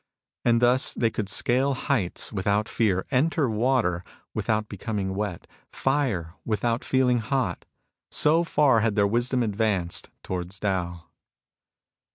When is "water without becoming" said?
3.47-5.13